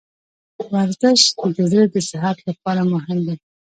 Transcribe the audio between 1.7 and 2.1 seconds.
زړه د